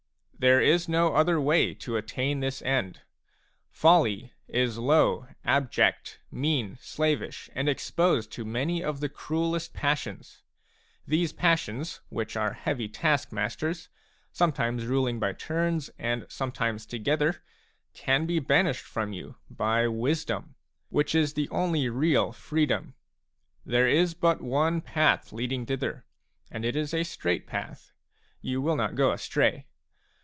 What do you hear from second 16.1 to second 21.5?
sometimes together, can be banished from you by wisdom, which is the